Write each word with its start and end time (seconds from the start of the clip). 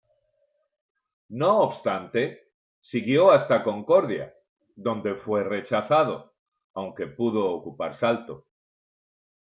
No 1.29 1.59
obstante, 1.61 2.49
siguió 2.79 3.29
hasta 3.29 3.63
Concordia, 3.63 4.33
donde 4.75 5.13
fue 5.13 5.43
rechazado, 5.43 6.33
aunque 6.73 7.05
pudo 7.05 7.51
ocupar 7.51 7.93
Salto. 7.93 8.47